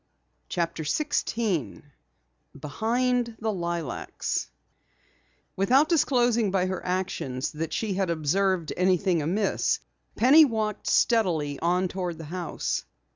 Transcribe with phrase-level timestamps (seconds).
[0.49, 1.83] CHAPTER 16
[2.59, 4.47] BEHIND THE LILACS
[5.55, 9.79] Without disclosing by her actions that she had observed anything amiss,
[10.15, 12.83] Penny walked steadily on toward the house.